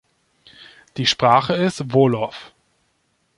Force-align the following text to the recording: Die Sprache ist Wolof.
Die 0.97 1.05
Sprache 1.05 1.53
ist 1.53 1.93
Wolof. 1.93 2.55